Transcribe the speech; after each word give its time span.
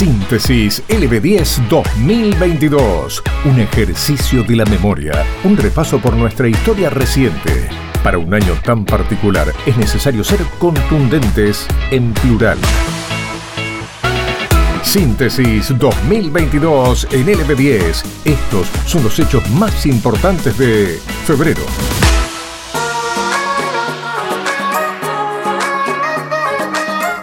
Síntesis 0.00 0.82
LB10 0.88 1.68
2022. 1.68 3.22
Un 3.44 3.60
ejercicio 3.60 4.42
de 4.42 4.56
la 4.56 4.64
memoria. 4.64 5.12
Un 5.44 5.58
repaso 5.58 5.98
por 6.00 6.14
nuestra 6.14 6.48
historia 6.48 6.88
reciente. 6.88 7.68
Para 8.02 8.16
un 8.16 8.32
año 8.32 8.54
tan 8.64 8.86
particular 8.86 9.52
es 9.66 9.76
necesario 9.76 10.24
ser 10.24 10.40
contundentes 10.58 11.66
en 11.90 12.14
plural. 12.14 12.56
Síntesis 14.82 15.78
2022 15.78 17.06
en 17.12 17.26
LB10. 17.26 18.02
Estos 18.24 18.68
son 18.86 19.04
los 19.04 19.18
hechos 19.18 19.46
más 19.50 19.84
importantes 19.84 20.56
de 20.56 20.98
febrero. 21.26 21.66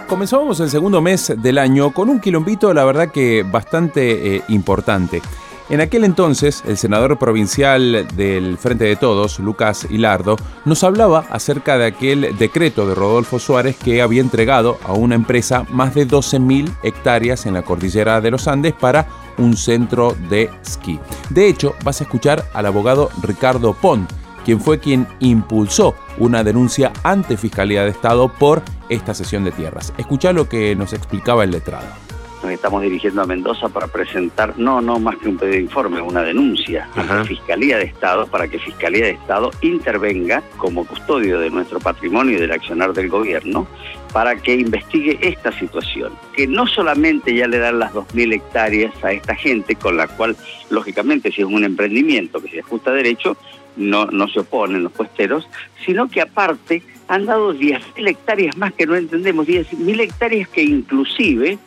Comenzábamos 0.08 0.58
el 0.60 0.70
segundo 0.70 1.02
mes 1.02 1.34
del 1.36 1.58
año 1.58 1.92
con 1.92 2.08
un 2.08 2.18
quilombito, 2.18 2.72
la 2.72 2.86
verdad 2.86 3.10
que 3.10 3.42
bastante 3.42 4.36
eh, 4.36 4.42
importante. 4.48 5.20
En 5.68 5.82
aquel 5.82 6.04
entonces, 6.04 6.64
el 6.66 6.78
senador 6.78 7.18
provincial 7.18 8.08
del 8.16 8.56
Frente 8.56 8.84
de 8.84 8.96
Todos, 8.96 9.38
Lucas 9.38 9.86
Hilardo, 9.90 10.36
nos 10.64 10.82
hablaba 10.82 11.26
acerca 11.28 11.76
de 11.76 11.84
aquel 11.84 12.38
decreto 12.38 12.86
de 12.86 12.94
Rodolfo 12.94 13.38
Suárez 13.38 13.76
que 13.76 14.00
había 14.00 14.22
entregado 14.22 14.78
a 14.82 14.94
una 14.94 15.14
empresa 15.14 15.66
más 15.68 15.94
de 15.94 16.08
12.000 16.08 16.74
hectáreas 16.82 17.44
en 17.44 17.52
la 17.52 17.62
cordillera 17.62 18.22
de 18.22 18.30
los 18.30 18.48
Andes 18.48 18.72
para 18.72 19.06
un 19.36 19.58
centro 19.58 20.16
de 20.30 20.48
esquí. 20.62 20.98
De 21.28 21.48
hecho, 21.48 21.74
vas 21.84 22.00
a 22.00 22.04
escuchar 22.04 22.46
al 22.54 22.64
abogado 22.64 23.10
Ricardo 23.22 23.74
Pont, 23.74 24.10
quien 24.48 24.60
fue 24.62 24.80
quien 24.80 25.06
impulsó 25.20 25.94
una 26.16 26.42
denuncia 26.42 26.90
ante 27.02 27.36
Fiscalía 27.36 27.84
de 27.84 27.90
Estado 27.90 28.32
por 28.32 28.62
esta 28.88 29.12
cesión 29.12 29.44
de 29.44 29.50
tierras. 29.50 29.92
Escucha 29.98 30.32
lo 30.32 30.48
que 30.48 30.74
nos 30.74 30.94
explicaba 30.94 31.44
el 31.44 31.50
letrado. 31.50 31.86
Nos 32.42 32.52
estamos 32.52 32.80
dirigiendo 32.80 33.20
a 33.20 33.26
Mendoza 33.26 33.68
para 33.68 33.88
presentar, 33.88 34.58
no, 34.58 34.80
no 34.80 34.98
más 35.00 35.18
que 35.18 35.28
un 35.28 35.36
pedido 35.36 35.56
de 35.56 35.62
informe, 35.64 36.00
una 36.00 36.22
denuncia 36.22 36.88
a 36.94 37.02
la 37.02 37.24
Fiscalía 37.26 37.76
de 37.76 37.84
Estado 37.84 38.26
para 38.26 38.48
que 38.48 38.58
Fiscalía 38.58 39.04
de 39.04 39.10
Estado 39.10 39.50
intervenga 39.60 40.42
como 40.56 40.86
custodio 40.86 41.40
de 41.40 41.50
nuestro 41.50 41.78
patrimonio 41.78 42.38
y 42.38 42.40
del 42.40 42.52
accionar 42.52 42.94
del 42.94 43.10
gobierno 43.10 43.66
para 44.14 44.34
que 44.36 44.54
investigue 44.54 45.18
esta 45.20 45.52
situación, 45.52 46.14
que 46.34 46.46
no 46.46 46.66
solamente 46.66 47.34
ya 47.34 47.46
le 47.46 47.58
dan 47.58 47.80
las 47.80 47.92
2.000 47.92 48.36
hectáreas 48.36 49.04
a 49.04 49.12
esta 49.12 49.34
gente, 49.34 49.74
con 49.74 49.98
la 49.98 50.08
cual, 50.08 50.38
lógicamente, 50.70 51.30
si 51.30 51.42
es 51.42 51.46
un 51.46 51.64
emprendimiento 51.64 52.40
que 52.40 52.48
se 52.48 52.60
ajusta 52.60 52.92
a 52.92 52.94
derecho, 52.94 53.36
no, 53.78 54.06
no 54.06 54.28
se 54.28 54.40
oponen 54.40 54.82
los 54.82 54.92
puesteros, 54.92 55.48
sino 55.86 56.08
que 56.08 56.20
aparte 56.20 56.82
han 57.08 57.24
dado 57.24 57.54
10.000 57.54 58.08
hectáreas 58.08 58.56
más 58.56 58.72
que 58.74 58.86
no 58.86 58.94
entendemos, 58.94 59.46
10.000 59.46 60.00
hectáreas 60.00 60.48
que 60.48 60.62
inclusive, 60.62 61.58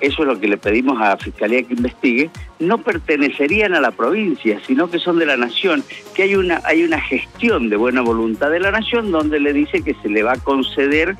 eso 0.00 0.22
es 0.22 0.28
lo 0.28 0.38
que 0.38 0.48
le 0.48 0.58
pedimos 0.58 1.00
a 1.00 1.10
la 1.10 1.16
Fiscalía 1.16 1.62
que 1.62 1.74
investigue, 1.74 2.30
no 2.58 2.78
pertenecerían 2.78 3.74
a 3.74 3.80
la 3.80 3.92
provincia, 3.92 4.60
sino 4.66 4.90
que 4.90 4.98
son 4.98 5.18
de 5.18 5.26
la 5.26 5.36
nación, 5.36 5.82
que 6.14 6.24
hay 6.24 6.34
una, 6.34 6.60
hay 6.64 6.82
una 6.82 7.00
gestión 7.00 7.70
de 7.70 7.76
buena 7.76 8.02
voluntad 8.02 8.50
de 8.50 8.60
la 8.60 8.70
nación 8.70 9.10
donde 9.10 9.40
le 9.40 9.52
dice 9.52 9.82
que 9.82 9.94
se 10.02 10.08
le 10.08 10.22
va 10.22 10.32
a 10.32 10.38
conceder 10.38 11.16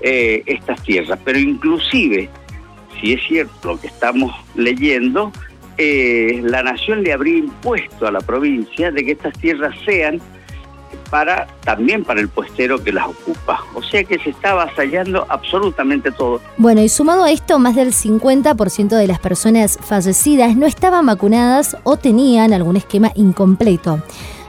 eh, 0.00 0.42
estas 0.46 0.82
tierras, 0.82 1.18
pero 1.24 1.38
inclusive, 1.38 2.28
si 3.00 3.12
es 3.12 3.22
cierto 3.26 3.74
lo 3.74 3.80
que 3.80 3.86
estamos 3.86 4.34
leyendo, 4.56 5.30
eh, 5.82 6.42
la 6.42 6.62
nación 6.62 7.02
le 7.02 7.14
habría 7.14 7.38
impuesto 7.38 8.06
a 8.06 8.12
la 8.12 8.20
provincia 8.20 8.90
de 8.90 9.02
que 9.02 9.12
estas 9.12 9.32
tierras 9.38 9.74
sean 9.86 10.20
para 11.08 11.48
también 11.64 12.04
para 12.04 12.20
el 12.20 12.28
puestero 12.28 12.84
que 12.84 12.92
las 12.92 13.06
ocupa. 13.06 13.64
O 13.74 13.82
sea 13.82 14.04
que 14.04 14.18
se 14.18 14.30
está 14.30 14.50
avasallando 14.50 15.24
absolutamente 15.30 16.12
todo. 16.12 16.42
Bueno, 16.58 16.82
y 16.82 16.90
sumado 16.90 17.24
a 17.24 17.30
esto, 17.30 17.58
más 17.58 17.76
del 17.76 17.94
50% 17.94 18.88
de 18.88 19.06
las 19.06 19.20
personas 19.20 19.78
fallecidas 19.80 20.54
no 20.54 20.66
estaban 20.66 21.06
vacunadas 21.06 21.78
o 21.84 21.96
tenían 21.96 22.52
algún 22.52 22.76
esquema 22.76 23.10
incompleto. 23.14 24.02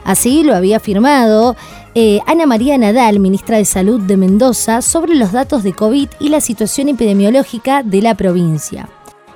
Así 0.04 0.44
lo 0.44 0.54
había 0.54 0.78
afirmado 0.78 1.56
eh, 1.96 2.20
Ana 2.28 2.46
María 2.46 2.78
Nadal, 2.78 3.22
ministra 3.22 3.56
de 3.56 3.66
Salud 3.66 4.02
de 4.02 4.18
Mendoza, 4.18 4.82
sobre 4.82 5.16
los 5.16 5.32
datos 5.32 5.64
de 5.64 5.72
COVID 5.72 6.10
y 6.20 6.28
la 6.28 6.42
situación 6.42 6.90
epidemiológica 6.90 7.84
de 7.84 8.02
la 8.02 8.16
provincia. 8.16 8.90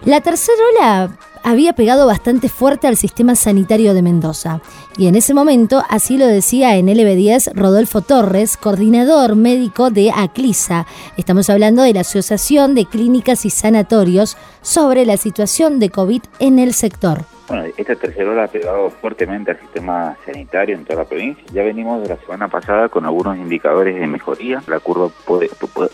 La 0.04 0.20
tercera 0.22 0.58
ola 0.76 1.18
había 1.46 1.74
pegado 1.74 2.08
bastante 2.08 2.50
fuerte 2.50 2.88
al 2.88 2.98
sistema 2.98 3.36
sanitario 3.36 3.94
de 3.94 4.02
Mendoza. 4.02 4.62
Y 4.98 5.06
en 5.06 5.16
ese 5.16 5.36
momento, 5.36 5.84
así 5.90 6.18
lo 6.18 6.26
decía 6.26 6.76
en 6.76 6.88
LB10 6.88 7.54
Rodolfo 7.54 8.02
Torres, 8.02 8.58
coordinador 8.58 9.36
médico 9.36 9.92
de 9.92 10.10
ACLISA. 10.10 10.88
Estamos 11.18 11.50
hablando 11.52 11.84
de 11.84 11.94
la 11.94 12.02
Asociación 12.02 12.74
de 12.74 12.86
Clínicas 12.86 13.46
y 13.46 13.52
Sanatorios 13.52 14.38
sobre 14.64 15.06
la 15.06 15.18
situación 15.18 15.78
de 15.80 15.92
COVID 15.92 16.24
en 16.40 16.58
el 16.58 16.74
sector. 16.74 17.26
Bueno, 17.48 17.64
esta 17.78 17.96
tercera 17.96 18.32
ola 18.32 18.46
ha 18.46 18.48
pegado 18.48 18.90
fuertemente 18.90 19.52
al 19.52 19.60
sistema 19.60 20.18
sanitario 20.26 20.76
en 20.76 20.84
toda 20.84 21.04
la 21.04 21.06
provincia. 21.06 21.44
Ya 21.54 21.62
venimos 21.62 22.02
de 22.02 22.10
la 22.10 22.18
semana 22.18 22.48
pasada 22.48 22.90
con 22.90 23.06
algunos 23.06 23.38
indicadores 23.38 24.00
de 24.00 24.08
mejoría. 24.08 24.64
La 24.68 24.80
curva 24.80 25.10
puede, 25.26 25.50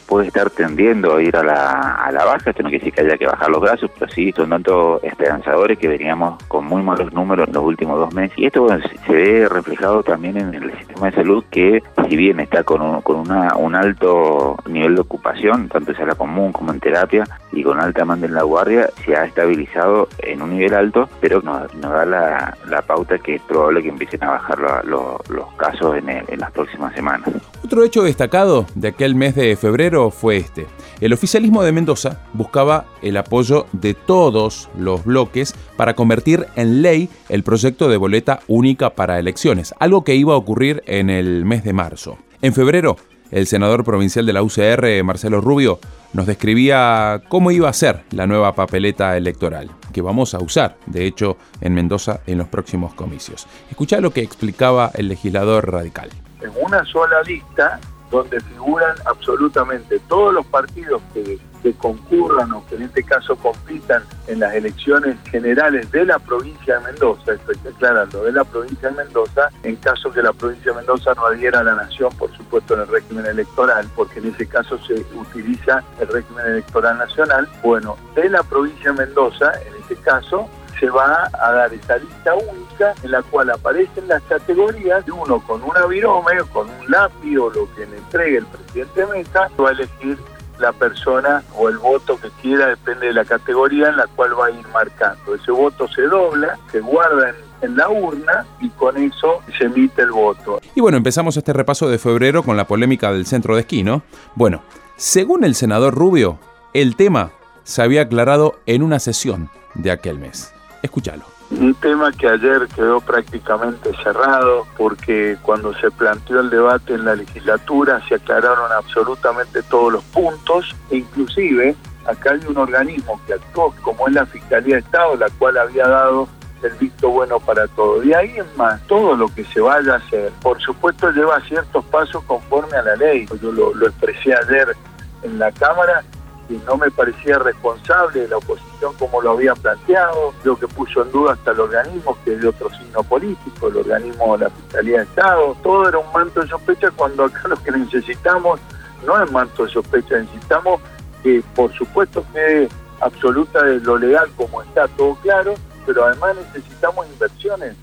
puede, 0.07 0.27
estar 0.27 0.49
tendiendo 0.49 1.15
a 1.15 1.21
ir 1.21 1.35
a 1.35 1.43
la, 1.43 1.95
a 2.05 2.11
la 2.11 2.23
baja. 2.23 2.51
Esto 2.51 2.63
no 2.63 2.69
quiere 2.69 2.85
decir 2.85 2.93
que 2.93 3.01
haya 3.01 3.17
que 3.17 3.25
bajar 3.25 3.49
los 3.49 3.59
brazos, 3.59 3.91
pero 3.99 4.09
sí 4.11 4.31
son 4.31 4.49
tanto 4.49 5.01
esperanzadores 5.03 5.77
que 5.77 5.89
veníamos 5.89 6.41
con 6.47 6.65
muy 6.65 6.81
malos 6.81 7.11
números 7.11 7.49
en 7.49 7.53
los 7.53 7.63
últimos 7.65 7.99
dos 7.99 8.13
meses. 8.13 8.37
Y 8.37 8.45
esto 8.45 8.67
se 9.05 9.13
ve 9.13 9.49
reflejado 9.49 10.03
también 10.03 10.37
en 10.37 10.53
el 10.53 10.77
sistema 10.77 11.07
de 11.07 11.15
salud 11.17 11.43
que, 11.51 11.83
si 12.07 12.15
bien 12.15 12.39
está 12.39 12.63
con 12.63 12.81
un, 12.81 13.01
con 13.01 13.17
una, 13.17 13.57
un 13.57 13.75
alto 13.75 14.57
nivel 14.69 14.95
de 14.95 15.01
ocupación, 15.01 15.67
tanto 15.67 15.91
en 15.91 15.97
sala 15.97 16.15
común 16.15 16.53
como 16.53 16.71
en 16.71 16.79
terapia, 16.79 17.25
y 17.51 17.63
con 17.63 17.79
alta 17.79 18.01
demanda 18.01 18.27
en 18.27 18.33
la 18.33 18.43
guardia, 18.43 18.89
se 19.05 19.15
ha 19.15 19.25
estabilizado 19.25 20.07
en 20.19 20.41
un 20.41 20.51
nivel 20.51 20.73
alto, 20.73 21.09
pero 21.19 21.40
nos, 21.43 21.71
da 21.81 22.05
la, 22.05 22.81
pauta 22.87 23.17
que 23.19 23.35
es 23.35 23.41
probable 23.43 23.83
que 23.83 23.89
empiecen 23.89 24.23
a 24.23 24.31
bajar 24.31 24.59
los 24.85 25.53
casos 25.57 25.97
en, 25.97 26.39
las 26.39 26.51
próximas 26.51 26.93
semanas. 26.93 27.29
Otro 27.63 27.83
hecho 27.83 28.03
destacado 28.03 28.65
de 28.75 28.89
aquel 28.89 29.15
mes 29.15 29.35
de 29.35 29.55
febrero 29.55 30.09
fue 30.11 30.37
este. 30.37 30.67
El 30.99 31.13
oficialismo 31.13 31.63
de 31.63 31.71
Mendoza 31.71 32.19
buscaba 32.33 32.85
el 33.01 33.17
apoyo 33.17 33.65
de 33.71 33.93
todos 33.93 34.69
los 34.77 35.03
bloques 35.03 35.55
para 35.77 35.95
convertir 35.95 36.47
en 36.55 36.81
ley 36.81 37.09
el 37.29 37.43
proyecto 37.43 37.89
de 37.89 37.97
boleta 37.97 38.39
única 38.47 38.91
para 38.91 39.19
elecciones, 39.19 39.73
algo 39.79 40.03
que 40.03 40.15
iba 40.15 40.33
a 40.33 40.37
ocurrir 40.37 40.83
en 40.85 41.09
el 41.09 41.45
mes 41.45 41.63
de 41.63 41.73
marzo. 41.73 42.17
En 42.41 42.53
febrero, 42.53 42.97
el 43.31 43.47
senador 43.47 43.83
provincial 43.83 44.25
de 44.25 44.33
la 44.33 44.43
UCR, 44.43 45.03
Marcelo 45.03 45.41
Rubio, 45.41 45.79
nos 46.13 46.25
describía 46.25 47.23
cómo 47.29 47.51
iba 47.51 47.69
a 47.69 47.73
ser 47.73 48.03
la 48.11 48.27
nueva 48.27 48.53
papeleta 48.53 49.15
electoral, 49.15 49.71
que 49.93 50.01
vamos 50.01 50.33
a 50.33 50.39
usar, 50.39 50.77
de 50.85 51.05
hecho, 51.05 51.37
en 51.61 51.73
Mendoza 51.73 52.19
en 52.27 52.37
los 52.37 52.47
próximos 52.47 52.93
comicios. 52.93 53.47
Escucha 53.69 54.01
lo 54.01 54.11
que 54.11 54.21
explicaba 54.21 54.91
el 54.93 55.07
legislador 55.07 55.71
radical. 55.71 56.09
En 56.41 56.51
una 56.61 56.83
sola 56.85 57.21
lista 57.23 57.79
donde 58.11 58.41
figuran 58.41 58.95
absolutamente 59.05 59.99
todos 60.09 60.33
los 60.33 60.45
partidos 60.47 61.01
que, 61.13 61.39
concurran 61.73 62.51
o 62.53 62.65
que 62.67 62.75
en 62.75 62.83
este 62.83 63.03
caso 63.03 63.35
compitan 63.35 64.03
en 64.27 64.39
las 64.39 64.53
elecciones 64.53 65.17
generales 65.29 65.89
de 65.91 66.05
la 66.05 66.19
provincia 66.19 66.79
de 66.79 66.85
Mendoza, 66.85 67.33
estoy 67.33 67.55
declarando, 67.63 68.23
de 68.23 68.31
la 68.31 68.43
provincia 68.43 68.89
de 68.89 68.95
Mendoza, 68.95 69.49
en 69.63 69.75
caso 69.77 70.11
que 70.11 70.21
la 70.21 70.33
provincia 70.33 70.71
de 70.71 70.77
Mendoza 70.77 71.13
no 71.13 71.25
adhiera 71.27 71.59
a 71.59 71.63
la 71.63 71.75
nación, 71.75 72.11
por 72.17 72.35
supuesto, 72.35 72.73
en 72.73 72.81
el 72.81 72.87
régimen 72.87 73.25
electoral, 73.25 73.87
porque 73.95 74.19
en 74.19 74.27
ese 74.33 74.47
caso 74.47 74.77
se 74.85 75.05
utiliza 75.15 75.83
el 75.99 76.07
régimen 76.07 76.45
electoral 76.45 76.97
nacional. 76.97 77.47
Bueno, 77.63 77.97
de 78.15 78.29
la 78.29 78.43
provincia 78.43 78.91
de 78.91 79.05
Mendoza, 79.05 79.51
en 79.65 79.83
ese 79.83 79.95
caso, 80.01 80.49
se 80.81 80.89
va 80.89 81.29
a 81.39 81.51
dar 81.51 81.71
esa 81.71 81.97
lista 81.97 82.33
única 82.33 82.93
en 83.03 83.11
la 83.11 83.21
cual 83.21 83.51
aparecen 83.51 84.07
las 84.07 84.21
categorías 84.23 85.05
de 85.05 85.11
uno 85.11 85.39
con 85.45 85.61
una 85.61 85.85
virome, 85.85 86.31
con 86.51 86.67
un 86.67 86.89
lápiz 86.89 87.37
o 87.37 87.51
lo 87.51 87.71
que 87.75 87.85
le 87.85 87.97
entregue 87.97 88.37
el 88.37 88.45
presidente 88.47 89.05
Mesa, 89.05 89.47
va 89.61 89.69
a 89.69 89.71
elegir 89.73 90.17
la 90.61 90.71
persona 90.71 91.43
o 91.55 91.69
el 91.69 91.77
voto 91.77 92.19
que 92.19 92.29
quiera, 92.41 92.67
depende 92.67 93.07
de 93.07 93.13
la 93.13 93.25
categoría 93.25 93.89
en 93.89 93.97
la 93.97 94.07
cual 94.07 94.39
va 94.39 94.47
a 94.47 94.51
ir 94.51 94.67
marcando. 94.69 95.35
Ese 95.35 95.51
voto 95.51 95.87
se 95.87 96.03
dobla, 96.03 96.57
se 96.71 96.79
guarda 96.79 97.33
en, 97.61 97.75
la 97.75 97.89
urna 97.89 98.45
y 98.59 98.69
con 98.69 98.97
eso 98.97 99.41
se 99.57 99.65
emite 99.65 100.01
el 100.01 100.11
voto. 100.11 100.59
Y 100.73 100.81
bueno, 100.81 100.97
empezamos 100.97 101.37
este 101.37 101.53
repaso 101.53 101.89
de 101.89 101.99
febrero 101.99 102.43
con 102.43 102.57
la 102.57 102.65
polémica 102.65 103.11
del 103.11 103.25
centro 103.25 103.55
de 103.55 103.61
esquí, 103.61 103.83
¿no? 103.83 104.01
Bueno, 104.35 104.63
según 104.95 105.43
el 105.43 105.53
senador 105.53 105.93
Rubio, 105.93 106.39
el 106.73 106.95
tema 106.95 107.31
se 107.63 107.83
había 107.83 108.01
aclarado 108.01 108.59
en 108.65 108.81
una 108.81 108.99
sesión 108.99 109.49
de 109.75 109.91
aquel 109.91 110.17
mes. 110.17 110.53
Escúchalo. 110.81 111.30
Un 111.51 111.73
tema 111.75 112.11
que 112.13 112.29
ayer 112.29 112.67
quedó 112.73 113.01
prácticamente 113.01 113.91
cerrado 114.01 114.65
porque 114.77 115.37
cuando 115.41 115.73
se 115.75 115.91
planteó 115.91 116.39
el 116.39 116.49
debate 116.49 116.93
en 116.93 117.03
la 117.03 117.15
legislatura 117.15 118.01
se 118.07 118.15
aclararon 118.15 118.71
absolutamente 118.71 119.61
todos 119.63 119.91
los 119.93 120.03
puntos 120.05 120.73
e 120.89 120.97
inclusive 120.97 121.75
acá 122.05 122.31
hay 122.31 122.45
un 122.47 122.57
organismo 122.57 123.19
que 123.27 123.33
actuó 123.33 123.73
como 123.81 124.07
es 124.07 124.13
la 124.13 124.25
Fiscalía 124.25 124.75
de 124.75 124.81
Estado, 124.81 125.17
la 125.17 125.29
cual 125.31 125.57
había 125.57 125.87
dado 125.87 126.29
el 126.63 126.71
visto 126.73 127.09
bueno 127.09 127.39
para 127.39 127.67
todo. 127.67 128.01
Y 128.03 128.13
ahí 128.13 128.37
en 128.37 128.45
más, 128.55 128.81
todo 128.87 129.15
lo 129.15 129.27
que 129.27 129.43
se 129.45 129.59
vaya 129.59 129.93
a 129.93 129.97
hacer, 129.97 130.31
por 130.41 130.61
supuesto 130.61 131.11
lleva 131.11 131.41
ciertos 131.41 131.83
pasos 131.85 132.23
conforme 132.25 132.77
a 132.77 132.83
la 132.83 132.95
ley. 132.95 133.27
Yo 133.41 133.51
lo, 133.51 133.73
lo 133.73 133.87
expresé 133.87 134.33
ayer 134.33 134.75
en 135.23 135.37
la 135.37 135.51
Cámara 135.51 136.03
que 136.51 136.65
no 136.65 136.77
me 136.77 136.91
parecía 136.91 137.37
responsable 137.39 138.27
la 138.27 138.37
oposición 138.37 138.93
como 138.99 139.21
lo 139.21 139.31
había 139.31 139.55
planteado, 139.55 140.33
lo 140.43 140.57
que 140.57 140.67
puso 140.67 141.03
en 141.03 141.11
duda 141.11 141.33
hasta 141.33 141.51
el 141.51 141.61
organismo, 141.61 142.17
que 142.25 142.33
es 142.33 142.41
de 142.41 142.47
otro 142.49 142.69
signo 142.71 143.03
político, 143.03 143.69
el 143.69 143.77
organismo 143.77 144.37
de 144.37 144.45
la 144.45 144.49
Fiscalía 144.49 144.97
de 144.97 145.03
Estado, 145.03 145.55
todo 145.63 145.87
era 145.87 145.97
un 145.97 146.11
manto 146.11 146.41
de 146.41 146.47
sospecha 146.47 146.91
cuando 146.91 147.25
acá 147.25 147.47
lo 147.47 147.55
que 147.63 147.71
necesitamos 147.71 148.59
no 149.05 149.23
es 149.23 149.31
manto 149.31 149.65
de 149.65 149.71
sospecha, 149.71 150.17
necesitamos 150.17 150.81
que 151.23 151.41
por 151.55 151.71
supuesto 151.73 152.25
quede 152.33 152.67
absoluta 152.99 153.63
de 153.63 153.79
lo 153.79 153.97
legal 153.97 154.29
como 154.35 154.61
está 154.61 154.87
todo 154.89 155.15
claro, 155.21 155.53
pero 155.85 156.05
además 156.05 156.35
necesitamos 156.53 157.07
inversiones. 157.07 157.75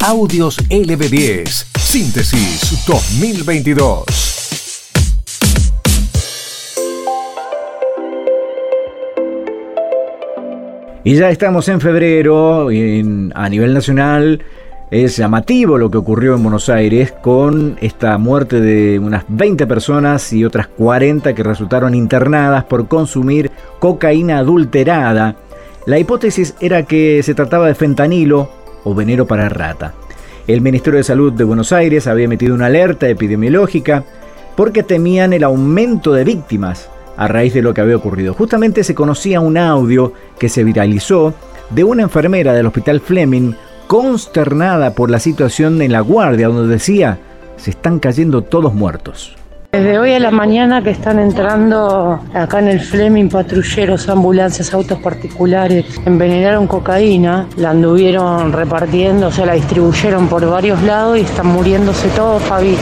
Audios 0.00 0.58
LB10, 0.68 1.78
Síntesis 1.78 2.84
2022. 2.86 4.33
Y 11.06 11.16
ya 11.16 11.28
estamos 11.28 11.68
en 11.68 11.82
febrero, 11.82 12.68
a 12.68 13.48
nivel 13.50 13.74
nacional 13.74 14.42
es 14.90 15.18
llamativo 15.18 15.76
lo 15.76 15.90
que 15.90 15.98
ocurrió 15.98 16.34
en 16.34 16.42
Buenos 16.42 16.70
Aires 16.70 17.12
con 17.12 17.76
esta 17.82 18.16
muerte 18.16 18.58
de 18.62 18.98
unas 18.98 19.24
20 19.28 19.66
personas 19.66 20.32
y 20.32 20.46
otras 20.46 20.66
40 20.66 21.34
que 21.34 21.42
resultaron 21.42 21.94
internadas 21.94 22.64
por 22.64 22.88
consumir 22.88 23.50
cocaína 23.80 24.38
adulterada. 24.38 25.36
La 25.84 25.98
hipótesis 25.98 26.54
era 26.58 26.84
que 26.84 27.22
se 27.22 27.34
trataba 27.34 27.66
de 27.66 27.74
fentanilo 27.74 28.48
o 28.84 28.94
veneno 28.94 29.26
para 29.26 29.50
rata. 29.50 29.92
El 30.46 30.62
Ministerio 30.62 30.96
de 30.96 31.04
Salud 31.04 31.34
de 31.34 31.44
Buenos 31.44 31.72
Aires 31.72 32.06
había 32.06 32.24
emitido 32.24 32.54
una 32.54 32.66
alerta 32.66 33.10
epidemiológica 33.10 34.04
porque 34.56 34.82
temían 34.82 35.34
el 35.34 35.44
aumento 35.44 36.14
de 36.14 36.24
víctimas 36.24 36.88
a 37.16 37.28
raíz 37.28 37.54
de 37.54 37.62
lo 37.62 37.74
que 37.74 37.80
había 37.80 37.96
ocurrido. 37.96 38.34
Justamente 38.34 38.84
se 38.84 38.94
conocía 38.94 39.40
un 39.40 39.56
audio 39.56 40.12
que 40.38 40.48
se 40.48 40.64
viralizó 40.64 41.34
de 41.70 41.84
una 41.84 42.02
enfermera 42.02 42.52
del 42.52 42.66
Hospital 42.66 43.00
Fleming 43.00 43.52
consternada 43.86 44.94
por 44.94 45.10
la 45.10 45.18
situación 45.18 45.80
en 45.82 45.92
la 45.92 46.00
guardia, 46.00 46.48
donde 46.48 46.72
decía, 46.72 47.18
se 47.56 47.70
están 47.70 47.98
cayendo 47.98 48.42
todos 48.42 48.74
muertos. 48.74 49.36
Desde 49.72 49.98
hoy 49.98 50.12
a 50.12 50.20
la 50.20 50.30
mañana 50.30 50.84
que 50.84 50.90
están 50.90 51.18
entrando 51.18 52.20
acá 52.32 52.60
en 52.60 52.68
el 52.68 52.80
Fleming 52.80 53.28
patrulleros, 53.28 54.08
ambulancias, 54.08 54.72
autos 54.72 55.00
particulares, 55.00 55.84
envenenaron 56.06 56.68
cocaína, 56.68 57.48
la 57.56 57.70
anduvieron 57.70 58.52
repartiendo, 58.52 59.26
o 59.26 59.32
sea, 59.32 59.46
la 59.46 59.54
distribuyeron 59.54 60.28
por 60.28 60.48
varios 60.48 60.80
lados 60.84 61.18
y 61.18 61.22
están 61.22 61.48
muriéndose 61.48 62.06
todos, 62.10 62.40
Fabi. 62.42 62.76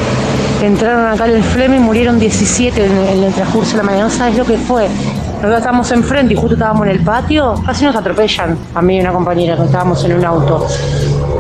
Entraron 0.62 1.06
acá 1.06 1.26
en 1.26 1.32
el 1.32 1.42
Fleming, 1.42 1.80
murieron 1.80 2.20
17 2.20 2.84
en 2.84 3.24
el 3.24 3.34
transcurso 3.34 3.72
de 3.72 3.78
la 3.78 3.82
mañana, 3.82 4.04
no 4.04 4.10
sabes 4.10 4.38
lo 4.38 4.44
que 4.44 4.56
fue. 4.56 4.86
Nosotros 5.34 5.58
estábamos 5.58 5.90
enfrente 5.90 6.34
y 6.34 6.36
justo 6.36 6.54
estábamos 6.54 6.86
en 6.86 6.92
el 6.92 7.00
patio, 7.00 7.60
casi 7.66 7.84
nos 7.84 7.96
atropellan. 7.96 8.56
A 8.72 8.80
mí 8.80 8.96
y 8.96 9.00
una 9.00 9.10
compañera 9.12 9.56
que 9.56 9.64
estábamos 9.64 10.04
en 10.04 10.12
un 10.12 10.24
auto. 10.24 10.64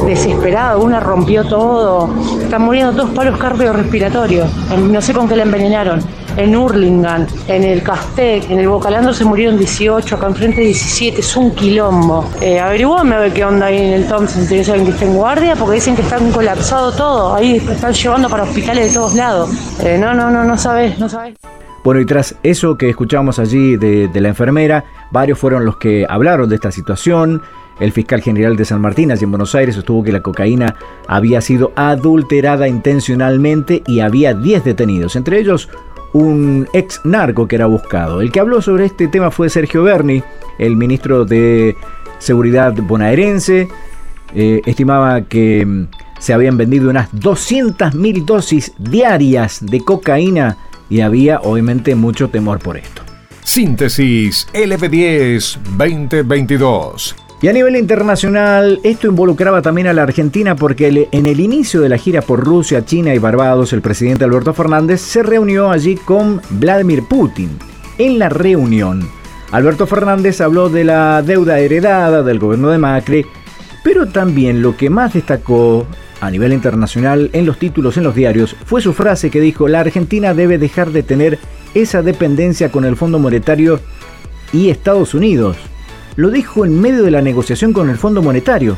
Desesperada, 0.04 0.76
una 0.76 0.98
rompió 0.98 1.44
todo. 1.44 2.10
Están 2.42 2.62
muriendo 2.62 2.92
todos 2.94 3.10
palos 3.10 3.38
cardiorrespiratorios. 3.38 4.50
No 4.76 5.00
sé 5.00 5.14
con 5.14 5.28
qué 5.28 5.36
la 5.36 5.44
envenenaron. 5.44 6.02
En 6.36 6.56
Hurlingham, 6.56 7.26
en 7.46 7.64
el 7.64 7.82
Castec, 7.82 8.50
en 8.50 8.58
el 8.58 8.68
Bocalando 8.68 9.12
se 9.12 9.24
murieron 9.24 9.58
18, 9.58 10.16
acá 10.16 10.26
enfrente 10.26 10.62
17, 10.62 11.20
es 11.20 11.36
un 11.36 11.54
quilombo. 11.54 12.28
Eh, 12.40 12.58
averiguame 12.58 13.14
a 13.14 13.18
ver 13.18 13.32
qué 13.32 13.44
onda 13.44 13.66
ahí 13.66 13.78
en 13.78 13.92
el 13.92 14.08
Thompson, 14.08 14.44
si 14.44 14.64
saben 14.64 14.84
que 14.84 14.92
está 14.92 15.04
en 15.04 15.14
guardia, 15.14 15.54
porque 15.56 15.74
dicen 15.74 15.94
que 15.94 16.02
están 16.02 16.30
colapsado 16.32 16.92
todo, 16.92 17.34
ahí 17.34 17.56
están 17.56 17.92
llevando 17.92 18.28
para 18.28 18.44
hospitales 18.44 18.88
de 18.88 18.94
todos 18.94 19.14
lados. 19.14 19.50
Eh, 19.80 19.98
no, 19.98 20.14
no, 20.14 20.30
no, 20.30 20.44
no 20.44 20.56
sabes, 20.56 20.98
no 20.98 21.08
sabes. 21.08 21.34
Bueno, 21.84 22.00
y 22.00 22.06
tras 22.06 22.36
eso 22.44 22.78
que 22.78 22.88
escuchamos 22.88 23.38
allí 23.38 23.76
de, 23.76 24.08
la 24.14 24.28
enfermera, 24.28 24.84
varios 25.10 25.38
fueron 25.38 25.64
los 25.64 25.76
que 25.76 26.06
hablaron 26.08 26.48
de 26.48 26.54
esta 26.54 26.70
situación. 26.70 27.42
El 27.80 27.90
fiscal 27.90 28.22
general 28.22 28.56
de 28.56 28.64
San 28.64 28.80
Martín, 28.80 29.10
allí 29.10 29.24
en 29.24 29.32
Buenos 29.32 29.54
Aires, 29.56 29.74
sostuvo 29.74 30.04
que 30.04 30.12
la 30.12 30.20
cocaína 30.20 30.76
había 31.08 31.40
sido 31.40 31.72
adulterada 31.74 32.68
intencionalmente 32.68 33.82
y 33.86 34.00
había 34.00 34.34
10 34.34 34.62
detenidos, 34.62 35.16
entre 35.16 35.40
ellos 35.40 35.68
un 36.12 36.68
ex 36.72 37.00
narco 37.04 37.48
que 37.48 37.56
era 37.56 37.66
buscado. 37.66 38.20
El 38.20 38.30
que 38.30 38.40
habló 38.40 38.62
sobre 38.62 38.84
este 38.84 39.08
tema 39.08 39.30
fue 39.30 39.48
Sergio 39.48 39.82
Berni, 39.82 40.22
el 40.58 40.76
ministro 40.76 41.24
de 41.24 41.76
Seguridad 42.18 42.74
bonaerense. 42.74 43.68
Eh, 44.34 44.62
estimaba 44.64 45.22
que 45.22 45.66
mm, 45.66 45.88
se 46.18 46.32
habían 46.32 46.56
vendido 46.56 46.88
unas 46.88 47.12
200.000 47.12 48.24
dosis 48.24 48.72
diarias 48.78 49.58
de 49.60 49.80
cocaína 49.80 50.56
y 50.88 51.00
había 51.00 51.40
obviamente 51.40 51.94
mucho 51.94 52.28
temor 52.28 52.58
por 52.60 52.76
esto. 52.76 53.02
Síntesis 53.42 54.46
LB10 54.54 55.58
2022. 55.76 57.16
Y 57.42 57.48
a 57.48 57.52
nivel 57.52 57.74
internacional, 57.74 58.78
esto 58.84 59.08
involucraba 59.08 59.62
también 59.62 59.88
a 59.88 59.92
la 59.92 60.04
Argentina 60.04 60.54
porque 60.54 61.08
en 61.10 61.26
el 61.26 61.40
inicio 61.40 61.80
de 61.80 61.88
la 61.88 61.98
gira 61.98 62.22
por 62.22 62.38
Rusia, 62.38 62.84
China 62.84 63.12
y 63.12 63.18
Barbados, 63.18 63.72
el 63.72 63.82
presidente 63.82 64.24
Alberto 64.24 64.54
Fernández 64.54 65.00
se 65.00 65.24
reunió 65.24 65.68
allí 65.68 65.96
con 65.96 66.40
Vladimir 66.50 67.02
Putin. 67.08 67.58
En 67.98 68.20
la 68.20 68.28
reunión, 68.28 69.08
Alberto 69.50 69.88
Fernández 69.88 70.40
habló 70.40 70.68
de 70.68 70.84
la 70.84 71.20
deuda 71.22 71.58
heredada 71.58 72.22
del 72.22 72.38
gobierno 72.38 72.70
de 72.70 72.78
Macri, 72.78 73.26
pero 73.82 74.06
también 74.06 74.62
lo 74.62 74.76
que 74.76 74.88
más 74.88 75.12
destacó 75.14 75.84
a 76.20 76.30
nivel 76.30 76.52
internacional 76.52 77.28
en 77.32 77.44
los 77.44 77.58
títulos 77.58 77.96
en 77.96 78.04
los 78.04 78.14
diarios 78.14 78.54
fue 78.66 78.80
su 78.80 78.92
frase 78.92 79.30
que 79.30 79.40
dijo, 79.40 79.66
la 79.66 79.80
Argentina 79.80 80.32
debe 80.32 80.58
dejar 80.58 80.92
de 80.92 81.02
tener 81.02 81.40
esa 81.74 82.02
dependencia 82.02 82.70
con 82.70 82.84
el 82.84 82.94
Fondo 82.94 83.18
Monetario 83.18 83.80
y 84.52 84.70
Estados 84.70 85.12
Unidos. 85.12 85.56
Lo 86.14 86.30
dijo 86.30 86.66
en 86.66 86.78
medio 86.78 87.04
de 87.04 87.10
la 87.10 87.22
negociación 87.22 87.72
con 87.72 87.88
el 87.88 87.96
Fondo 87.96 88.22
Monetario. 88.22 88.76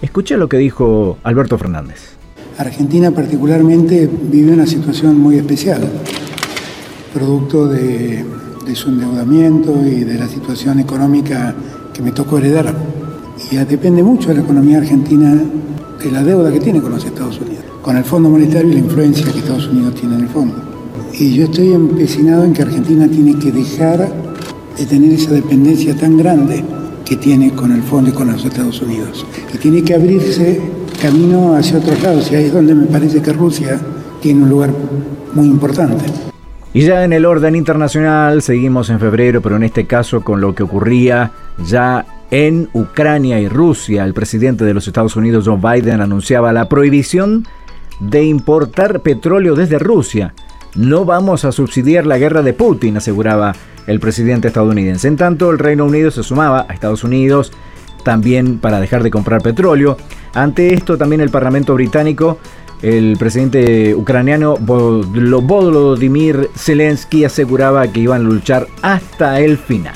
Escuché 0.00 0.36
lo 0.36 0.48
que 0.48 0.56
dijo 0.56 1.16
Alberto 1.22 1.56
Fernández. 1.56 2.16
Argentina 2.58 3.12
particularmente 3.12 4.10
vive 4.10 4.52
una 4.52 4.66
situación 4.66 5.16
muy 5.16 5.36
especial, 5.36 5.80
producto 7.14 7.68
de, 7.68 8.24
de 8.66 8.74
su 8.74 8.88
endeudamiento 8.88 9.86
y 9.86 10.02
de 10.02 10.18
la 10.18 10.26
situación 10.26 10.80
económica 10.80 11.54
que 11.94 12.02
me 12.02 12.10
tocó 12.10 12.38
heredar. 12.38 12.74
Y 13.52 13.56
depende 13.56 14.02
mucho 14.02 14.30
de 14.30 14.34
la 14.34 14.40
economía 14.40 14.78
argentina 14.78 15.40
de 16.02 16.10
la 16.10 16.24
deuda 16.24 16.50
que 16.50 16.58
tiene 16.58 16.80
con 16.82 16.90
los 16.90 17.04
Estados 17.04 17.40
Unidos, 17.40 17.64
con 17.80 17.96
el 17.96 18.02
Fondo 18.02 18.28
Monetario 18.28 18.72
y 18.72 18.74
la 18.74 18.80
influencia 18.80 19.24
que 19.30 19.38
Estados 19.38 19.68
Unidos 19.68 19.94
tiene 19.94 20.16
en 20.16 20.22
el 20.22 20.28
fondo. 20.28 20.56
Y 21.12 21.32
yo 21.34 21.44
estoy 21.44 21.74
empecinado 21.74 22.42
en 22.42 22.52
que 22.52 22.62
Argentina 22.62 23.06
tiene 23.06 23.38
que 23.38 23.52
dejar 23.52 24.31
de 24.76 24.86
tener 24.86 25.12
esa 25.12 25.32
dependencia 25.32 25.96
tan 25.96 26.16
grande 26.16 26.64
que 27.04 27.16
tiene 27.16 27.52
con 27.52 27.72
el 27.72 27.82
fondo 27.82 28.10
y 28.10 28.12
con 28.12 28.30
los 28.30 28.44
Estados 28.44 28.80
Unidos. 28.82 29.26
Y 29.52 29.58
tiene 29.58 29.82
que 29.82 29.94
abrirse 29.94 30.60
camino 31.00 31.54
hacia 31.54 31.78
otros 31.78 32.02
lados, 32.02 32.30
y 32.30 32.36
ahí 32.36 32.44
es 32.44 32.52
donde 32.52 32.74
me 32.74 32.86
parece 32.86 33.20
que 33.20 33.32
Rusia 33.32 33.80
tiene 34.20 34.42
un 34.42 34.48
lugar 34.48 34.70
muy 35.34 35.46
importante. 35.46 36.04
Y 36.74 36.82
ya 36.82 37.04
en 37.04 37.12
el 37.12 37.26
orden 37.26 37.54
internacional, 37.54 38.40
seguimos 38.40 38.88
en 38.88 38.98
febrero, 38.98 39.42
pero 39.42 39.56
en 39.56 39.64
este 39.64 39.84
caso 39.86 40.22
con 40.22 40.40
lo 40.40 40.54
que 40.54 40.62
ocurría 40.62 41.32
ya 41.66 42.06
en 42.30 42.70
Ucrania 42.72 43.38
y 43.40 43.48
Rusia. 43.48 44.04
El 44.04 44.14
presidente 44.14 44.64
de 44.64 44.72
los 44.72 44.86
Estados 44.86 45.16
Unidos, 45.16 45.46
Joe 45.46 45.58
Biden, 45.58 46.00
anunciaba 46.00 46.50
la 46.52 46.68
prohibición 46.68 47.46
de 48.00 48.24
importar 48.24 49.00
petróleo 49.00 49.54
desde 49.54 49.78
Rusia. 49.78 50.32
No 50.74 51.04
vamos 51.04 51.44
a 51.44 51.52
subsidiar 51.52 52.06
la 52.06 52.18
guerra 52.18 52.42
de 52.42 52.54
Putin, 52.54 52.96
aseguraba 52.96 53.52
el 53.86 54.00
presidente 54.00 54.48
estadounidense. 54.48 55.08
En 55.08 55.16
tanto, 55.16 55.50
el 55.50 55.58
Reino 55.58 55.84
Unido 55.84 56.10
se 56.10 56.22
sumaba 56.22 56.66
a 56.68 56.72
Estados 56.72 57.04
Unidos 57.04 57.52
también 58.04 58.58
para 58.58 58.80
dejar 58.80 59.02
de 59.02 59.10
comprar 59.10 59.42
petróleo. 59.42 59.96
Ante 60.34 60.74
esto, 60.74 60.96
también 60.96 61.20
el 61.20 61.30
Parlamento 61.30 61.74
británico, 61.74 62.38
el 62.80 63.16
presidente 63.18 63.94
ucraniano 63.94 64.56
Volodymyr 64.56 66.50
Zelensky 66.56 67.24
aseguraba 67.24 67.86
que 67.88 68.00
iban 68.00 68.22
a 68.22 68.24
luchar 68.24 68.66
hasta 68.82 69.40
el 69.40 69.58
final. 69.58 69.94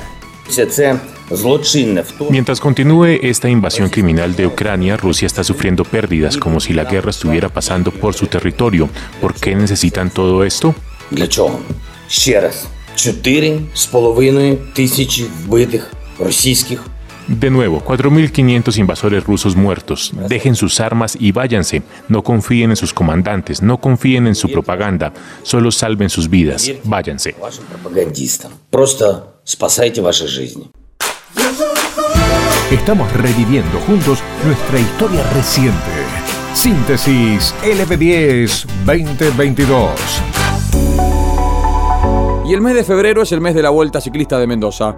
Mientras 2.30 2.60
continúe 2.60 3.18
esta 3.22 3.48
invasión 3.48 3.88
criminal 3.88 4.36
de 4.36 4.46
Ucrania, 4.46 4.96
Rusia 4.96 5.26
está 5.26 5.42
sufriendo 5.42 5.84
pérdidas 5.84 6.36
como 6.36 6.60
si 6.60 6.72
la 6.72 6.84
guerra 6.84 7.10
estuviera 7.10 7.48
pasando 7.48 7.90
por 7.90 8.14
su 8.14 8.26
territorio. 8.26 8.88
¿Por 9.20 9.34
qué 9.34 9.54
necesitan 9.56 10.10
todo 10.10 10.44
esto? 10.44 10.74
De 17.28 17.50
nuevo, 17.50 17.82
4.500 17.84 18.78
invasores 18.78 19.24
rusos 19.24 19.56
muertos. 19.56 20.12
Dejen 20.28 20.54
sus 20.54 20.78
armas 20.78 21.16
y 21.18 21.32
váyanse. 21.32 21.82
No 22.08 22.22
confíen 22.22 22.70
en 22.70 22.76
sus 22.76 22.94
comandantes, 22.94 23.62
no 23.62 23.78
confíen 23.80 24.28
en 24.28 24.36
su 24.36 24.48
propaganda. 24.48 25.12
Solo 25.42 25.72
salven 25.72 26.08
sus 26.08 26.30
vidas. 26.30 26.70
Váyanse. 26.84 27.34
Estamos 32.70 33.12
reviviendo 33.12 33.78
juntos 33.86 34.22
nuestra 34.44 34.78
historia 34.78 35.22
reciente. 35.34 35.76
Síntesis 36.52 37.54
LB10 37.62 38.66
2022. 38.84 39.90
Y 42.46 42.54
el 42.54 42.60
mes 42.60 42.74
de 42.74 42.84
febrero 42.84 43.22
es 43.22 43.32
el 43.32 43.40
mes 43.40 43.54
de 43.54 43.62
la 43.62 43.70
Vuelta 43.70 44.00
Ciclista 44.00 44.38
de 44.38 44.46
Mendoza. 44.46 44.94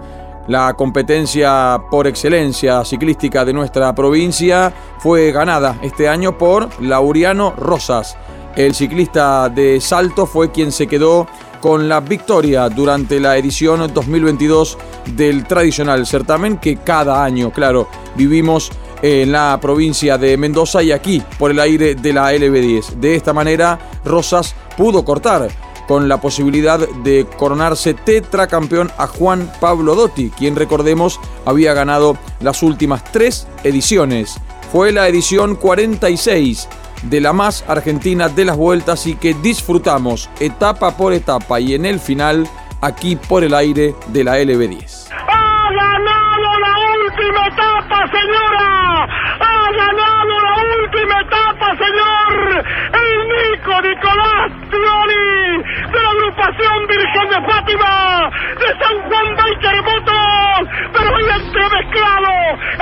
La 0.47 0.73
competencia 0.73 1.79
por 1.91 2.07
excelencia 2.07 2.83
ciclística 2.83 3.45
de 3.45 3.53
nuestra 3.53 3.93
provincia 3.93 4.73
fue 4.97 5.31
ganada 5.31 5.77
este 5.81 6.07
año 6.07 6.37
por 6.37 6.69
Lauriano 6.81 7.53
Rosas. 7.55 8.17
El 8.55 8.73
ciclista 8.73 9.47
de 9.49 9.79
Salto 9.79 10.25
fue 10.25 10.51
quien 10.51 10.71
se 10.71 10.87
quedó 10.87 11.27
con 11.59 11.89
la 11.89 11.99
victoria 11.99 12.69
durante 12.69 13.19
la 13.19 13.37
edición 13.37 13.91
2022 13.93 14.77
del 15.15 15.45
tradicional 15.45 16.05
certamen 16.05 16.57
que 16.57 16.77
cada 16.77 17.23
año, 17.23 17.51
claro, 17.51 17.87
vivimos 18.15 18.71
en 19.01 19.31
la 19.31 19.57
provincia 19.61 20.17
de 20.17 20.37
Mendoza 20.37 20.83
y 20.83 20.91
aquí 20.91 21.21
por 21.37 21.51
el 21.51 21.59
aire 21.59 21.95
de 21.95 22.13
la 22.13 22.33
LB10. 22.33 22.95
De 22.95 23.15
esta 23.15 23.33
manera, 23.33 23.79
Rosas 24.03 24.55
pudo 24.77 25.03
cortar 25.05 25.49
con 25.87 26.07
la 26.07 26.21
posibilidad 26.21 26.79
de 27.03 27.25
coronarse 27.37 27.95
tetracampeón 27.95 28.91
a 28.97 29.07
Juan 29.07 29.51
Pablo 29.59 29.95
Dotti, 29.95 30.29
quien 30.29 30.55
recordemos 30.55 31.19
había 31.45 31.73
ganado 31.73 32.15
las 32.41 32.61
últimas 32.61 33.03
tres 33.11 33.47
ediciones. 33.63 34.35
Fue 34.71 34.91
la 34.91 35.07
edición 35.07 35.55
46 35.55 36.67
de 37.03 37.21
la 37.21 37.33
más 37.33 37.63
argentina 37.67 38.29
de 38.29 38.45
las 38.45 38.57
vueltas 38.57 39.07
y 39.07 39.15
que 39.15 39.33
disfrutamos 39.33 40.29
etapa 40.39 40.95
por 40.97 41.13
etapa 41.13 41.59
y 41.59 41.73
en 41.73 41.85
el 41.85 41.99
final 41.99 42.47
aquí 42.81 43.15
por 43.15 43.43
el 43.43 43.53
aire 43.53 43.95
de 44.07 44.23
la 44.23 44.37
LB10. 44.39 45.09
¡Ha 45.11 45.71
ganado 45.71 46.59
la 46.59 46.75
última 47.05 47.47
etapa, 47.47 48.07
señora! 48.07 49.03
¡Ha 49.39 49.71
ganado 49.71 50.33
la 50.41 50.55
última 50.83 51.21
etapa, 51.21 51.77
señor! 51.77 52.65
El 52.93 53.17
Nico 53.29 53.81
Nicolás 53.81 54.51
Trioli 54.69 55.63
de 55.91 55.99
la 56.03 56.09
agrupación 56.09 56.87
Virgen 56.87 57.29
de 57.29 57.51
Fátima 57.51 58.29
de 58.59 58.67
San 58.79 58.95
Juan 59.09 59.35
de 59.35 59.55
Terremotos, 59.61 60.61
pero 60.93 61.15
hoy 61.15 61.23
entremezclado 61.23 62.31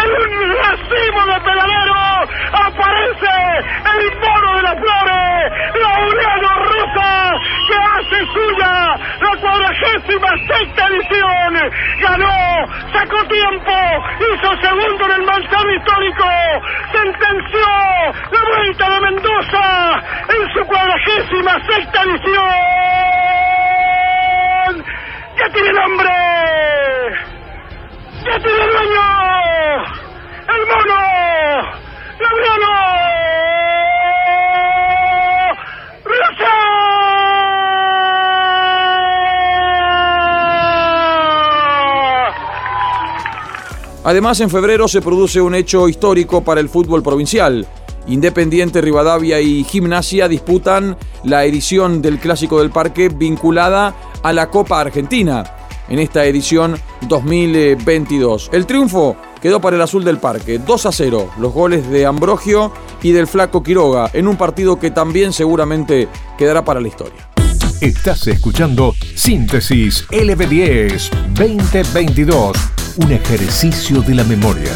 en 0.04 0.10
un 0.10 0.58
racimo 0.58 1.26
de 1.26 1.40
pedaleros 1.42 2.30
aparece 2.54 3.36
el 3.98 4.18
mono 4.20 4.56
de 4.58 4.62
las 4.64 4.78
flores, 4.80 5.42
Laureano 5.82 6.52
Rosa, 6.60 7.32
que 7.68 7.76
hace 7.76 8.20
suya 8.34 8.74
la 9.22 9.42
cuadragésima 9.42 10.30
sexta 10.48 10.88
edición. 10.88 11.54
Ganó, 12.02 12.40
sacó 12.94 13.28
tiempo, 13.28 13.74
hizo 14.26 14.50
segundo 14.62 15.06
en 15.06 15.12
el 15.12 15.24
manzano 15.24 15.74
histórico, 15.76 16.26
sentenció 16.92 17.68
la 18.32 18.44
vuelta 18.48 18.90
de 18.90 19.00
Mendoza 19.02 20.02
en 20.30 20.54
su 20.54 20.66
cuadragésima 20.66 21.54
sexta 21.66 22.04
edición. 22.04 22.56
¡Ya 25.38 25.50
tiene 25.54 25.72
nombre! 25.74 26.10
¡Ya 28.26 28.40
tiene 28.40 28.68
dueño! 28.68 29.08
¡El 30.48 30.66
mono! 30.68 31.00
¡Laureano! 32.20 32.88
Además, 44.08 44.40
en 44.40 44.50
febrero 44.50 44.88
se 44.88 45.02
produce 45.02 45.42
un 45.42 45.54
hecho 45.54 45.90
histórico 45.90 46.42
para 46.42 46.62
el 46.62 46.70
fútbol 46.70 47.04
provincial. 47.04 47.68
Independiente, 48.08 48.80
Rivadavia 48.80 49.42
y 49.42 49.66
Gimnasia 49.66 50.30
disputan 50.30 50.96
la 51.26 51.44
edición 51.44 52.02
del 52.02 52.18
Clásico 52.18 52.60
del 52.60 52.70
Parque 52.70 53.10
vinculada 53.10 53.94
a 54.24 54.32
la 54.32 54.50
Copa 54.50 54.80
Argentina 54.80 55.44
en 55.90 56.00
esta 56.00 56.24
edición 56.24 56.80
2022. 57.10 58.50
El 58.54 58.66
triunfo 58.66 59.18
quedó 59.42 59.60
para 59.60 59.76
el 59.76 59.82
Azul 59.82 60.06
del 60.06 60.20
Parque, 60.20 60.58
2 60.58 60.86
a 60.86 60.92
0, 60.94 61.32
los 61.38 61.52
goles 61.52 61.90
de 61.90 62.06
Ambrogio 62.06 62.72
y 63.04 63.12
del 63.12 63.28
Flaco 63.28 63.62
Quiroga, 63.62 64.10
en 64.14 64.30
un 64.30 64.38
partido 64.38 64.80
que 64.80 64.90
también 64.90 65.34
seguramente 65.34 66.08
quedará 66.38 66.64
para 66.64 66.80
la 66.80 66.88
historia. 66.88 67.28
Estás 67.82 68.26
escuchando 68.28 68.96
Síntesis 69.16 70.08
LB10 70.08 71.10
2022, 71.34 72.58
un 72.98 73.12
ejercicio 73.12 74.02
de 74.02 74.16
la 74.16 74.24
memoria. 74.24 74.72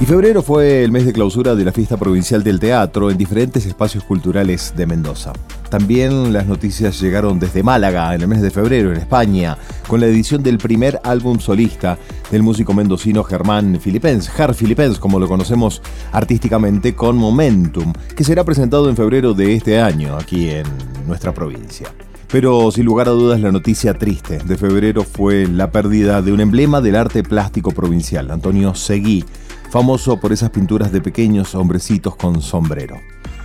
Y 0.00 0.04
febrero 0.04 0.42
fue 0.42 0.82
el 0.82 0.90
mes 0.90 1.04
de 1.04 1.12
clausura 1.12 1.54
de 1.54 1.64
la 1.64 1.72
fiesta 1.72 1.96
provincial 1.96 2.42
del 2.42 2.58
teatro 2.58 3.10
en 3.10 3.18
diferentes 3.18 3.66
espacios 3.66 4.02
culturales 4.02 4.72
de 4.76 4.86
Mendoza. 4.86 5.32
También 5.68 6.32
las 6.32 6.46
noticias 6.46 7.00
llegaron 7.00 7.38
desde 7.38 7.62
Málaga 7.62 8.14
en 8.14 8.22
el 8.22 8.28
mes 8.28 8.42
de 8.42 8.50
febrero, 8.50 8.90
en 8.92 8.98
España, 8.98 9.56
con 9.86 10.00
la 10.00 10.06
edición 10.06 10.42
del 10.42 10.58
primer 10.58 11.00
álbum 11.04 11.38
solista 11.38 11.98
del 12.30 12.42
músico 12.42 12.72
mendocino 12.72 13.22
Germán 13.22 13.78
Filipens, 13.80 14.28
Jar 14.28 14.54
Filipens, 14.54 14.98
como 14.98 15.20
lo 15.20 15.28
conocemos 15.28 15.82
artísticamente, 16.12 16.94
con 16.94 17.16
Momentum, 17.16 17.92
que 18.16 18.24
será 18.24 18.42
presentado 18.42 18.88
en 18.88 18.96
febrero 18.96 19.34
de 19.34 19.54
este 19.54 19.80
año 19.80 20.16
aquí 20.16 20.48
en 20.48 20.66
nuestra 21.06 21.32
provincia. 21.32 21.88
Pero 22.32 22.70
sin 22.72 22.86
lugar 22.86 23.08
a 23.08 23.12
dudas 23.12 23.40
la 23.40 23.52
noticia 23.52 23.92
triste 23.92 24.38
de 24.38 24.56
febrero 24.56 25.04
fue 25.04 25.46
la 25.46 25.70
pérdida 25.70 26.22
de 26.22 26.32
un 26.32 26.40
emblema 26.40 26.80
del 26.80 26.96
arte 26.96 27.22
plástico 27.22 27.72
provincial, 27.72 28.30
Antonio 28.30 28.74
Seguí, 28.74 29.22
famoso 29.70 30.18
por 30.18 30.32
esas 30.32 30.48
pinturas 30.48 30.90
de 30.92 31.02
pequeños 31.02 31.54
hombrecitos 31.54 32.16
con 32.16 32.40
sombrero. 32.40 32.98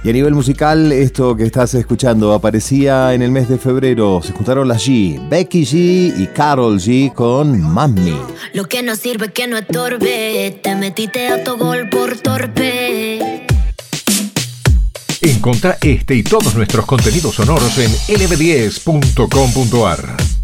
Y 0.06 0.10
a 0.10 0.14
nivel 0.14 0.34
musical, 0.34 0.94
esto 0.94 1.36
que 1.36 1.44
estás 1.44 1.74
escuchando 1.74 2.32
aparecía 2.32 3.14
en 3.14 3.24
el 3.24 3.32
mes 3.32 3.50
de 3.50 3.58
febrero. 3.58 4.22
Se 4.24 4.32
juntaron 4.32 4.70
las 4.70 4.88
G, 4.88 5.28
Becky 5.28 5.66
G 5.66 6.14
y 6.18 6.28
Carol 6.28 6.80
G 6.80 7.12
con 7.14 7.60
Mami. 7.62 8.16
Lo 8.54 8.66
que 8.66 8.84
no 8.84 8.96
sirve 8.96 9.34
que 9.34 9.48
no 9.48 9.58
estorbe, 9.58 10.62
te 10.64 10.76
metiste 10.76 11.28
a 11.28 11.44
tu 11.44 11.58
gol 11.58 11.90
por 11.90 12.16
torpe. 12.20 13.47
Encontrá 15.22 15.78
este 15.82 16.16
y 16.16 16.24
todos 16.24 16.56
nuestros 16.56 16.86
contenidos 16.86 17.36
sonoros 17.36 17.78
en 17.78 17.92
lb10.com.ar. 17.92 20.37